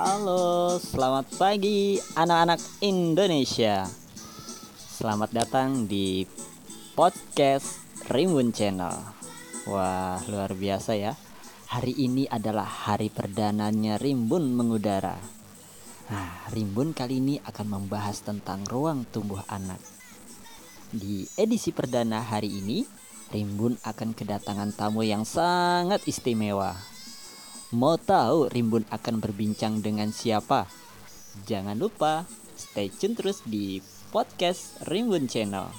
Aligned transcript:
Halo, 0.00 0.80
selamat 0.80 1.36
pagi 1.36 2.00
anak-anak 2.16 2.56
Indonesia. 2.80 3.84
Selamat 4.72 5.28
datang 5.28 5.84
di 5.84 6.24
podcast 6.96 7.84
Rimbun 8.08 8.48
Channel. 8.48 8.96
Wah, 9.68 10.16
luar 10.24 10.56
biasa 10.56 10.96
ya. 10.96 11.12
Hari 11.68 12.00
ini 12.00 12.24
adalah 12.24 12.64
hari 12.64 13.12
perdananya 13.12 14.00
Rimbun 14.00 14.56
mengudara. 14.56 15.20
Nah, 16.08 16.48
Rimbun 16.48 16.96
kali 16.96 17.20
ini 17.20 17.36
akan 17.44 17.68
membahas 17.68 18.24
tentang 18.24 18.64
ruang 18.72 19.04
tumbuh 19.04 19.44
anak. 19.52 19.84
Di 20.96 21.28
edisi 21.36 21.76
perdana 21.76 22.24
hari 22.24 22.48
ini, 22.48 22.88
Rimbun 23.36 23.76
akan 23.84 24.16
kedatangan 24.16 24.72
tamu 24.72 25.04
yang 25.04 25.28
sangat 25.28 26.00
istimewa. 26.08 26.72
Mau 27.70 27.94
tahu 27.94 28.50
Rimbun 28.50 28.82
akan 28.90 29.22
berbincang 29.22 29.78
dengan 29.78 30.10
siapa? 30.10 30.66
Jangan 31.46 31.78
lupa 31.78 32.26
stay 32.58 32.90
tune 32.90 33.14
terus 33.14 33.46
di 33.46 33.78
podcast 34.10 34.82
Rimbun 34.90 35.30
Channel. 35.30 35.70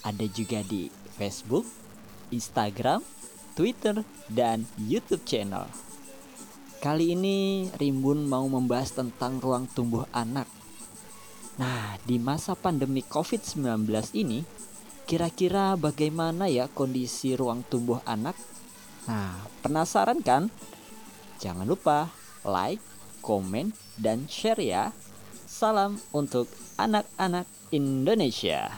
Ada 0.00 0.24
juga 0.32 0.64
di 0.64 0.88
Facebook, 1.20 1.68
Instagram, 2.32 3.04
Twitter, 3.52 4.00
dan 4.32 4.64
YouTube 4.80 5.28
channel. 5.28 5.68
Kali 6.80 7.12
ini 7.12 7.68
Rimbun 7.76 8.24
mau 8.24 8.48
membahas 8.48 8.96
tentang 8.96 9.44
ruang 9.44 9.68
tumbuh 9.68 10.08
anak. 10.08 10.48
Nah, 11.60 12.00
di 12.00 12.16
masa 12.16 12.56
pandemi 12.56 13.04
COVID-19 13.04 13.92
ini, 14.16 14.40
kira-kira 15.04 15.76
bagaimana 15.76 16.48
ya 16.48 16.64
kondisi 16.72 17.36
ruang 17.36 17.60
tumbuh 17.68 18.00
anak? 18.08 18.40
Nah, 19.04 19.44
penasaran 19.60 20.24
kan? 20.24 20.48
Jangan 21.44 21.68
lupa 21.68 22.08
like, 22.48 22.80
komen, 23.20 23.76
dan 24.00 24.24
share 24.32 24.64
ya. 24.64 24.96
Salam 25.44 26.00
untuk 26.16 26.48
anak-anak 26.80 27.44
Indonesia. 27.68 28.72